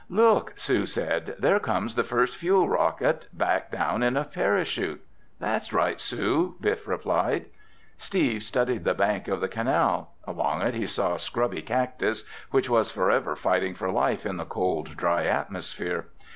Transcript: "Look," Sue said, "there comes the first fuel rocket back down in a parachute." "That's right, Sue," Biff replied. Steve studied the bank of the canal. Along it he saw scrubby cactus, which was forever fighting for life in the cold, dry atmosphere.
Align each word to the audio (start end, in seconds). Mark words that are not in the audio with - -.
"Look," 0.09 0.53
Sue 0.57 0.87
said, 0.87 1.35
"there 1.37 1.59
comes 1.59 1.93
the 1.93 2.03
first 2.03 2.35
fuel 2.35 2.67
rocket 2.67 3.27
back 3.33 3.69
down 3.69 4.01
in 4.01 4.17
a 4.17 4.23
parachute." 4.23 5.05
"That's 5.39 5.71
right, 5.73 6.01
Sue," 6.01 6.55
Biff 6.59 6.87
replied. 6.87 7.45
Steve 7.99 8.41
studied 8.41 8.83
the 8.83 8.95
bank 8.95 9.27
of 9.27 9.41
the 9.41 9.47
canal. 9.47 10.15
Along 10.25 10.63
it 10.63 10.73
he 10.73 10.87
saw 10.87 11.17
scrubby 11.17 11.61
cactus, 11.61 12.23
which 12.49 12.67
was 12.67 12.89
forever 12.89 13.35
fighting 13.35 13.75
for 13.75 13.91
life 13.91 14.25
in 14.25 14.37
the 14.37 14.45
cold, 14.45 14.97
dry 14.97 15.25
atmosphere. 15.25 16.07